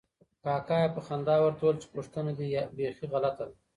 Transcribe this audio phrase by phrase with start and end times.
[0.43, 3.55] کاکا یې په خندا ورته وویل چې پوښتنه دې بیخي غلطه ده.